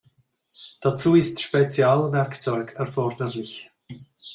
Dazu 0.81 1.13
ist 1.15 1.43
Spezialwerkzeug 1.43 2.73
erforderlich. 2.73 3.69